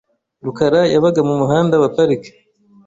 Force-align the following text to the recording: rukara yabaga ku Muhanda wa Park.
rukara 0.45 0.81
yabaga 0.93 1.19
ku 1.27 1.33
Muhanda 1.41 1.75
wa 1.81 1.89
Park. 1.95 2.21